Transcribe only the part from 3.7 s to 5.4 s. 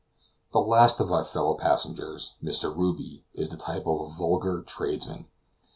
of a vulgar tradesman.